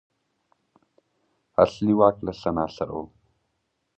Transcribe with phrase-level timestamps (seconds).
[1.63, 3.03] اصلي واک له سنا سره و